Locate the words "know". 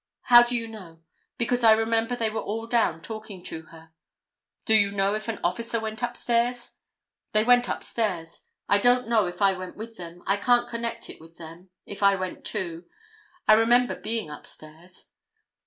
0.67-1.03, 4.91-5.13, 9.07-9.27